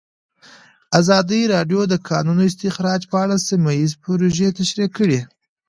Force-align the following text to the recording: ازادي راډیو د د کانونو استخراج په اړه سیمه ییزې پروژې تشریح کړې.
ازادي 0.99 1.41
راډیو 1.53 1.81
د 1.87 1.89
د 1.93 1.95
کانونو 2.09 2.41
استخراج 2.49 3.01
په 3.11 3.17
اړه 3.23 3.35
سیمه 3.47 3.71
ییزې 3.79 3.97
پروژې 4.03 4.49
تشریح 4.59 4.89
کړې. 4.97 5.19